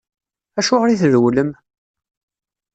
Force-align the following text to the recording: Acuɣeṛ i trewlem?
Acuɣeṛ 0.59 0.89
i 0.89 0.95
trewlem? 1.01 1.49